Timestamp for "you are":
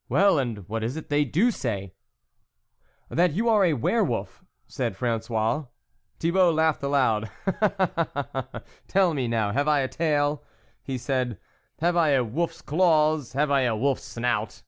3.34-3.66